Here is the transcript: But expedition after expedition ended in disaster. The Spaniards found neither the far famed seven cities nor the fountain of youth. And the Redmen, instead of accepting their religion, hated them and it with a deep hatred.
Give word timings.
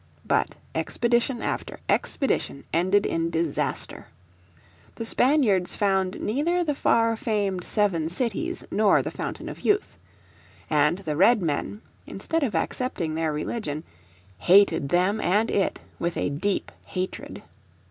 But 0.25 0.55
expedition 0.73 1.43
after 1.43 1.79
expedition 1.87 2.63
ended 2.73 3.05
in 3.05 3.29
disaster. 3.29 4.07
The 4.95 5.05
Spaniards 5.05 5.75
found 5.75 6.19
neither 6.19 6.63
the 6.63 6.73
far 6.73 7.15
famed 7.15 7.63
seven 7.63 8.09
cities 8.09 8.65
nor 8.71 9.03
the 9.03 9.11
fountain 9.11 9.47
of 9.47 9.59
youth. 9.61 9.97
And 10.71 10.97
the 10.97 11.15
Redmen, 11.15 11.83
instead 12.07 12.41
of 12.41 12.55
accepting 12.55 13.13
their 13.13 13.31
religion, 13.31 13.83
hated 14.39 14.89
them 14.89 15.21
and 15.21 15.51
it 15.51 15.77
with 15.99 16.17
a 16.17 16.31
deep 16.31 16.71
hatred. 16.85 17.43